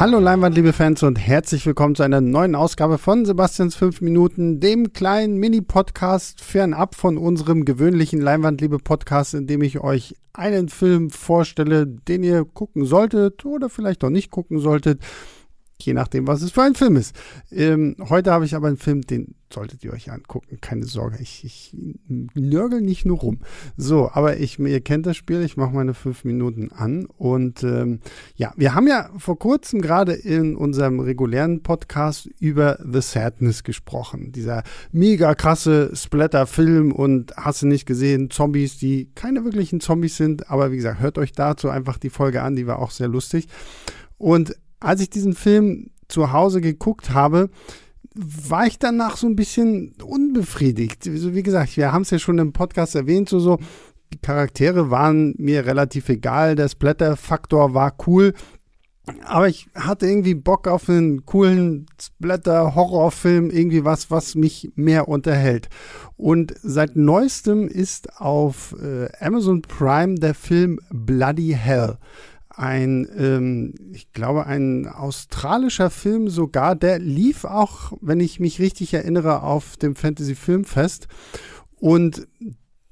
[0.00, 4.60] Hallo Leinwand, liebe Fans und herzlich willkommen zu einer neuen Ausgabe von Sebastians 5 Minuten,
[4.60, 10.68] dem kleinen Mini-Podcast fernab von unserem gewöhnlichen Leinwand, liebe Podcast, in dem ich euch einen
[10.68, 15.02] Film vorstelle, den ihr gucken solltet oder vielleicht auch nicht gucken solltet
[15.80, 17.14] je nachdem, was es für ein Film ist.
[17.52, 20.58] Ähm, heute habe ich aber einen Film, den solltet ihr euch angucken.
[20.60, 21.74] Keine Sorge, ich, ich
[22.34, 23.38] nörgel nicht nur rum.
[23.76, 27.06] So, aber ich, ihr kennt das Spiel, ich mache meine fünf Minuten an.
[27.06, 28.00] Und ähm,
[28.34, 34.32] ja, wir haben ja vor kurzem gerade in unserem regulären Podcast über The Sadness gesprochen.
[34.32, 40.50] Dieser mega krasse Splatter-Film und hast du nicht gesehen, Zombies, die keine wirklichen Zombies sind.
[40.50, 43.48] Aber wie gesagt, hört euch dazu einfach die Folge an, die war auch sehr lustig.
[44.18, 47.50] Und als ich diesen Film zu Hause geguckt habe,
[48.14, 51.04] war ich danach so ein bisschen unbefriedigt.
[51.06, 53.58] Wie gesagt, wir haben es ja schon im Podcast erwähnt, so, so,
[54.12, 58.32] die Charaktere waren mir relativ egal, der Splatter-Faktor war cool,
[59.24, 65.68] aber ich hatte irgendwie Bock auf einen coolen Splatter-Horrorfilm, irgendwie was, was mich mehr unterhält.
[66.16, 71.98] Und seit neuestem ist auf äh, Amazon Prime der Film Bloody Hell
[72.58, 78.92] ein, ähm, ich glaube, ein australischer Film sogar, der lief auch, wenn ich mich richtig
[78.94, 81.06] erinnere, auf dem Fantasy Filmfest.
[81.76, 82.26] Und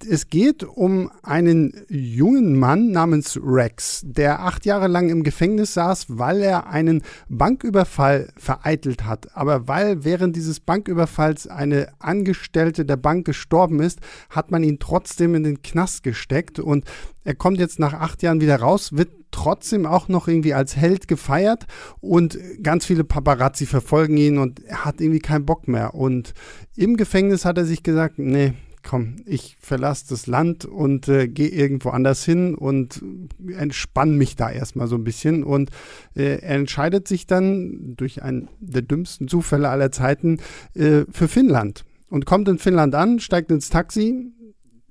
[0.04, 6.06] es geht um einen jungen Mann namens Rex, der acht Jahre lang im Gefängnis saß,
[6.08, 9.34] weil er einen Banküberfall vereitelt hat.
[9.34, 15.34] Aber weil während dieses Banküberfalls eine Angestellte der Bank gestorben ist, hat man ihn trotzdem
[15.34, 16.84] in den Knast gesteckt und
[17.24, 21.08] er kommt jetzt nach acht Jahren wieder raus, wird trotzdem auch noch irgendwie als Held
[21.08, 21.66] gefeiert
[22.00, 25.94] und ganz viele Paparazzi verfolgen ihn und er hat irgendwie keinen Bock mehr.
[25.94, 26.34] Und
[26.76, 28.54] im Gefängnis hat er sich gesagt, nee,
[28.86, 33.02] komm, ich verlasse das Land und äh, gehe irgendwo anders hin und
[33.58, 35.42] entspanne mich da erstmal so ein bisschen.
[35.42, 35.70] Und
[36.14, 40.38] äh, er entscheidet sich dann durch einen der dümmsten Zufälle aller Zeiten
[40.74, 44.32] äh, für Finnland und kommt in Finnland an, steigt ins Taxi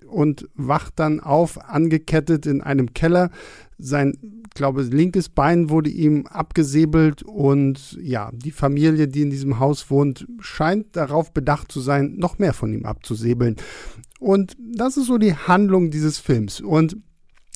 [0.06, 3.32] und wacht dann auf, angekettet in einem Keller.
[3.78, 9.92] Sein, glaube linkes Bein wurde ihm abgesäbelt und ja, die Familie, die in diesem Haus
[9.92, 13.58] wohnt, scheint darauf bedacht zu sein, noch mehr von ihm abzusäbeln.
[14.20, 16.62] Und das ist so die Handlung dieses Films.
[16.62, 16.98] Und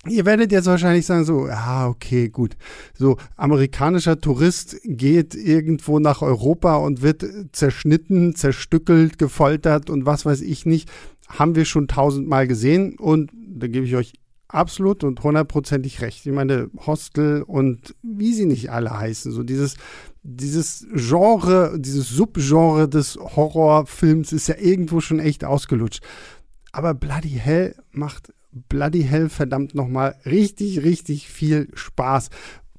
[0.08, 2.56] Ihr werdet jetzt wahrscheinlich sagen, so, ja, okay, gut.
[2.98, 10.40] So, amerikanischer Tourist geht irgendwo nach Europa und wird zerschnitten, zerstückelt, gefoltert und was weiß
[10.40, 10.90] ich nicht.
[11.28, 14.14] Haben wir schon tausendmal gesehen und da gebe ich euch
[14.50, 16.26] absolut und hundertprozentig recht.
[16.26, 19.76] Ich meine, Hostel und wie sie nicht alle heißen, so dieses,
[20.24, 26.04] dieses Genre, dieses Subgenre des Horrorfilms ist ja irgendwo schon echt ausgelutscht.
[26.72, 32.30] Aber Bloody Hell macht Bloody Hell verdammt nochmal richtig, richtig viel Spaß,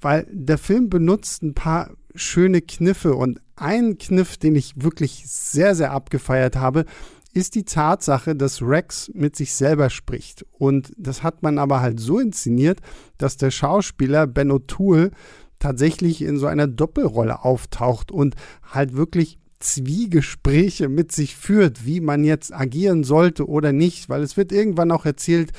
[0.00, 5.76] weil der Film benutzt ein paar schöne Kniffe und ein Kniff, den ich wirklich sehr,
[5.76, 6.86] sehr abgefeiert habe,
[7.32, 10.44] ist die Tatsache, dass Rex mit sich selber spricht.
[10.52, 12.80] Und das hat man aber halt so inszeniert,
[13.18, 15.12] dass der Schauspieler Ben O'Toole
[15.58, 22.24] tatsächlich in so einer Doppelrolle auftaucht und halt wirklich Zwiegespräche mit sich führt, wie man
[22.24, 25.52] jetzt agieren sollte oder nicht, weil es wird irgendwann auch erzählt,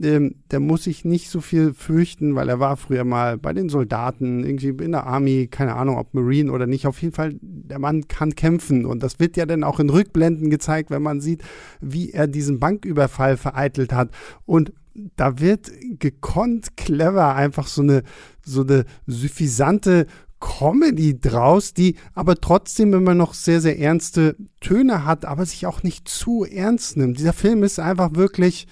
[0.00, 3.70] ähm, der muss sich nicht so viel fürchten, weil er war früher mal bei den
[3.70, 6.86] Soldaten, irgendwie in der Army, keine Ahnung, ob Marine oder nicht.
[6.86, 7.36] Auf jeden Fall,
[7.66, 8.86] der Mann kann kämpfen.
[8.86, 11.42] Und das wird ja dann auch in Rückblenden gezeigt, wenn man sieht,
[11.80, 14.10] wie er diesen Banküberfall vereitelt hat.
[14.44, 14.72] Und
[15.16, 18.02] da wird gekonnt clever einfach so eine
[18.42, 20.06] so eine suffisante
[20.40, 25.82] Comedy draus, die aber trotzdem immer noch sehr, sehr ernste Töne hat, aber sich auch
[25.82, 27.18] nicht zu ernst nimmt.
[27.18, 28.66] Dieser Film ist einfach wirklich,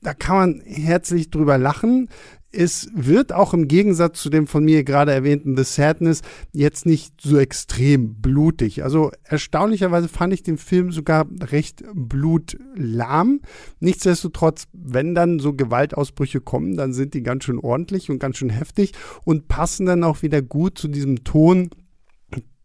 [0.00, 2.08] da kann man herzlich drüber lachen
[2.52, 6.20] es wird auch im Gegensatz zu dem von mir gerade erwähnten The Sadness
[6.52, 8.84] jetzt nicht so extrem blutig.
[8.84, 13.40] Also erstaunlicherweise fand ich den Film sogar recht blutlahm.
[13.80, 18.50] Nichtsdestotrotz, wenn dann so Gewaltausbrüche kommen, dann sind die ganz schön ordentlich und ganz schön
[18.50, 18.92] heftig
[19.24, 21.70] und passen dann auch wieder gut zu diesem Ton,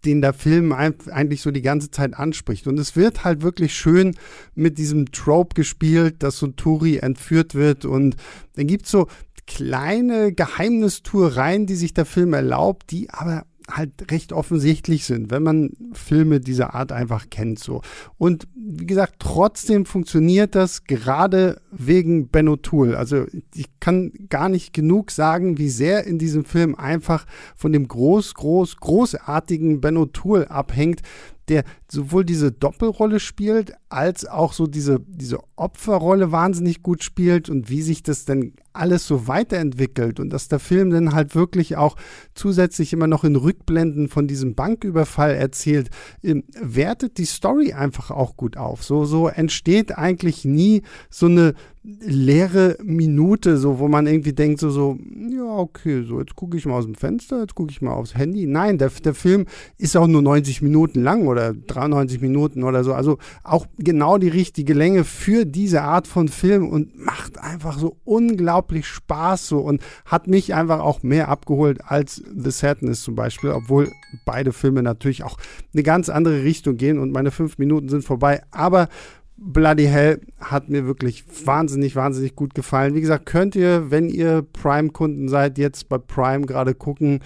[0.06, 2.68] den der Film eigentlich so die ganze Zeit anspricht.
[2.68, 4.16] Und es wird halt wirklich schön
[4.56, 8.16] mit diesem Trope gespielt, dass so Turi entführt wird und
[8.56, 9.08] dann gibt es so
[9.48, 15.72] kleine Geheimnistuereien, die sich der Film erlaubt, die aber halt recht offensichtlich sind, wenn man
[15.92, 17.82] Filme dieser Art einfach kennt so.
[18.18, 22.94] Und wie gesagt, trotzdem funktioniert das gerade wegen Ben O'Toole.
[22.94, 27.88] Also ich kann gar nicht genug sagen, wie sehr in diesem Film einfach von dem
[27.88, 31.02] groß, groß, großartigen Ben O'Toole abhängt,
[31.50, 37.70] der sowohl diese Doppelrolle spielt, als auch so diese, diese Opferrolle wahnsinnig gut spielt und
[37.70, 41.96] wie sich das denn alles so weiterentwickelt und dass der Film dann halt wirklich auch
[42.36, 45.90] zusätzlich immer noch in Rückblenden von diesem Banküberfall erzählt,
[46.24, 48.84] ähm, wertet die Story einfach auch gut auf.
[48.84, 54.70] So, so entsteht eigentlich nie so eine leere Minute, so wo man irgendwie denkt, so,
[54.70, 54.98] so,
[55.30, 58.16] ja, okay, so, jetzt gucke ich mal aus dem Fenster, jetzt gucke ich mal aufs
[58.16, 58.46] Handy.
[58.46, 59.46] Nein, der, der Film
[59.78, 62.94] ist auch nur 90 Minuten lang oder 93 Minuten oder so.
[62.94, 67.98] Also auch genau die richtige Länge für diese Art von Film und macht einfach so
[68.04, 73.52] unglaublich Spaß so und hat mich einfach auch mehr abgeholt als The Sadness zum Beispiel,
[73.52, 73.92] obwohl
[74.26, 75.38] beide Filme natürlich auch
[75.74, 78.42] eine ganz andere Richtung gehen und meine fünf Minuten sind vorbei.
[78.52, 78.90] Aber
[79.38, 82.96] Bloody Hell hat mir wirklich wahnsinnig, wahnsinnig gut gefallen.
[82.96, 87.20] Wie gesagt, könnt ihr, wenn ihr Prime-Kunden seid, jetzt bei Prime gerade gucken.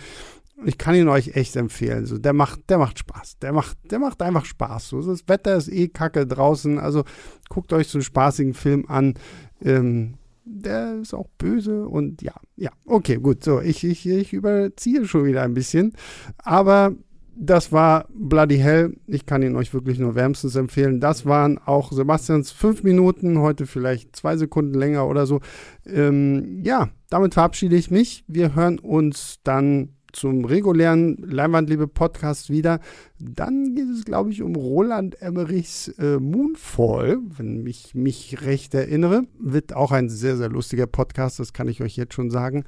[0.65, 2.05] Ich kann ihn euch echt empfehlen.
[2.05, 3.39] So, der macht, der macht Spaß.
[3.39, 4.89] Der macht, der macht einfach Spaß.
[4.89, 6.77] So, das Wetter ist eh kacke draußen.
[6.77, 7.03] Also
[7.49, 9.15] guckt euch so einen spaßigen Film an.
[9.63, 13.43] Ähm, der ist auch böse und ja, ja, okay, gut.
[13.43, 15.93] So, ich, ich, ich überziehe schon wieder ein bisschen.
[16.37, 16.95] Aber
[17.35, 18.95] das war Bloody Hell.
[19.07, 20.99] Ich kann ihn euch wirklich nur wärmstens empfehlen.
[20.99, 25.39] Das waren auch Sebastians fünf Minuten, heute vielleicht zwei Sekunden länger oder so.
[25.85, 28.23] Ähm, ja, damit verabschiede ich mich.
[28.27, 32.79] Wir hören uns dann zum regulären Leinwandliebe-Podcast wieder.
[33.19, 39.23] Dann geht es, glaube ich, um Roland Emmerichs äh, Moonfall, wenn ich mich recht erinnere.
[39.39, 42.65] Wird auch ein sehr, sehr lustiger Podcast, das kann ich euch jetzt schon sagen.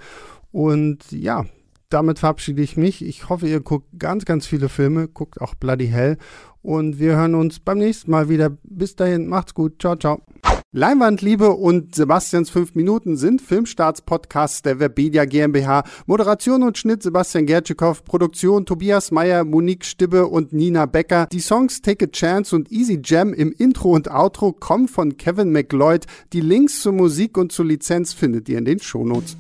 [0.52, 1.46] Und ja,
[1.90, 3.06] damit verabschiede ich mich.
[3.06, 6.18] Ich hoffe, ihr guckt ganz, ganz viele Filme, guckt auch Bloody Hell
[6.64, 8.58] und wir hören uns beim nächsten Mal wieder.
[8.64, 9.80] Bis dahin, macht's gut.
[9.80, 10.22] Ciao, ciao.
[10.76, 15.84] Leinwandliebe und Sebastians 5 Minuten sind Filmstarts-Podcasts der Webedia GmbH.
[16.08, 21.28] Moderation und Schnitt Sebastian Gertschikow, Produktion Tobias Meyer, Monique Stibbe und Nina Becker.
[21.32, 25.52] Die Songs Take a Chance und Easy Jam im Intro und Outro kommen von Kevin
[25.52, 26.06] McLeod.
[26.34, 29.38] Die Links zur Musik und zur Lizenz findet ihr in den Shownotes.